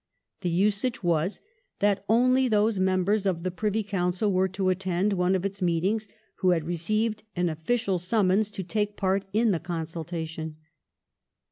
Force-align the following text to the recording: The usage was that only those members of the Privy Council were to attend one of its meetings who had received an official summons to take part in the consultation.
The 0.39 0.49
usage 0.49 1.03
was 1.03 1.41
that 1.77 2.03
only 2.09 2.47
those 2.47 2.79
members 2.79 3.27
of 3.27 3.43
the 3.43 3.51
Privy 3.51 3.83
Council 3.83 4.33
were 4.33 4.47
to 4.47 4.69
attend 4.69 5.13
one 5.13 5.35
of 5.35 5.45
its 5.45 5.61
meetings 5.61 6.07
who 6.37 6.49
had 6.49 6.63
received 6.63 7.21
an 7.35 7.49
official 7.49 7.99
summons 7.99 8.49
to 8.49 8.63
take 8.63 8.97
part 8.97 9.25
in 9.31 9.51
the 9.51 9.59
consultation. 9.59 10.55